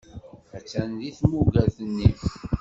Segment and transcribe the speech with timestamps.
[0.57, 2.11] Attan deg tmugert-nni.